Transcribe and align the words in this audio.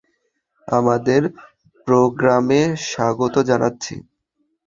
আমাদের 0.67 1.21
প্রোগ্রামে 1.87 2.61
স্বাগত 2.89 3.35
জানাচ্ছি! 3.49 3.95